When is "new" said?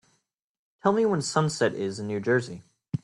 2.07-2.19